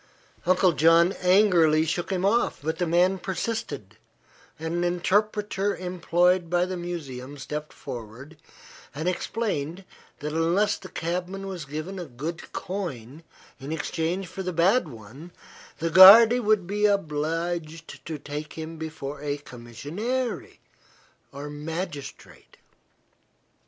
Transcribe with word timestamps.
Uncle 0.47 0.71
John 0.71 1.11
angrily 1.21 1.85
shook 1.85 2.09
him 2.11 2.25
off, 2.25 2.59
but 2.63 2.79
the 2.79 2.87
man 2.87 3.19
persisted, 3.19 3.97
and 4.57 4.73
an 4.73 4.83
interpreter 4.83 5.75
employed 5.77 6.49
by 6.49 6.65
the 6.65 6.75
museum 6.75 7.37
stepped 7.37 7.71
forward 7.71 8.35
and 8.95 9.07
explained 9.07 9.85
that 10.17 10.33
unless 10.33 10.79
the 10.79 10.89
cabman 10.89 11.45
was 11.45 11.65
given 11.65 11.99
a 11.99 12.05
good 12.05 12.51
coin 12.51 13.21
in 13.59 13.71
exchange 13.71 14.25
for 14.25 14.41
the 14.41 14.51
bad 14.51 14.87
one 14.87 15.31
the 15.77 15.91
guarde 15.91 16.39
would 16.39 16.65
be 16.65 16.87
obliged 16.87 18.03
to 18.07 18.17
take 18.17 18.53
him 18.53 18.77
before 18.77 19.21
a 19.21 19.37
commissionaire, 19.37 20.49
or 21.31 21.47
magistrate. 21.47 22.57